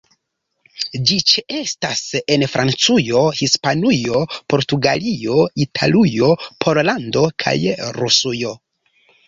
Ĝi 1.09 1.17
ĉeestas 1.31 2.01
en 2.35 2.45
Francujo, 2.53 3.21
Hispanujo, 3.41 4.23
Portugalio, 4.55 5.45
Italujo, 5.69 6.33
Pollando 6.67 7.27
kaj 7.47 7.57
Rusujo. 8.03 8.59